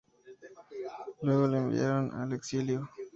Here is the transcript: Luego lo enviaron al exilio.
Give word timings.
Luego 1.21 1.45
lo 1.45 1.57
enviaron 1.57 2.11
al 2.15 2.33
exilio. 2.33 2.89